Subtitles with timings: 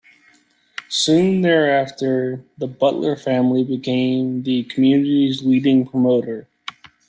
[0.89, 6.47] Soon thereafter the Butler family became the community's leading promoter.